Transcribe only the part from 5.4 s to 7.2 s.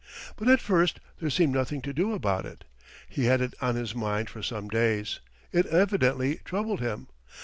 It evidently troubled him.